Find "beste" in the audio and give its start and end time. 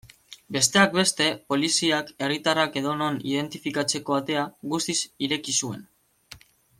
0.99-1.27